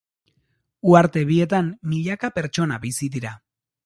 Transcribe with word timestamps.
Uharte 0.93 1.21
bietan 1.31 1.69
milaka 1.91 2.31
pertsona 2.39 2.81
bizi 2.87 3.11
dira. 3.17 3.35